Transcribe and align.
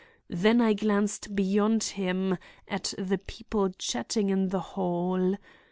Then 0.29 0.61
I 0.61 0.73
glanced 0.73 1.35
beyond 1.35 1.83
him, 1.83 2.39
at 2.67 2.95
the 2.97 3.19
people 3.19 3.69
chatting 3.77 4.31
in 4.31 4.49
the 4.49 4.59
hall. 4.73 5.35